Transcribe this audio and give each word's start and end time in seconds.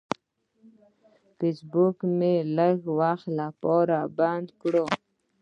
فیسبوک 1.37 1.97
مې 2.17 2.33
لږ 2.57 2.77
وخت 2.99 3.27
لپاره 3.39 3.97
بند 4.17 4.47
کړ. 4.61 4.73